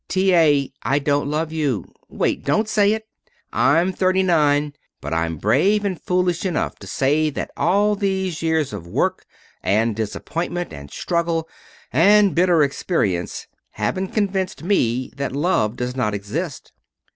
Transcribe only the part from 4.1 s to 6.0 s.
nine, but I'm brave